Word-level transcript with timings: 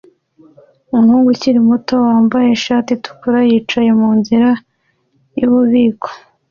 Umuhungu 0.95 1.27
ukiri 1.33 1.59
muto 1.69 1.93
wambaye 2.07 2.47
ishati 2.57 2.89
itukura 2.93 3.39
yicaye 3.49 3.89
munzira 3.99 4.49
yububiko 5.39 6.09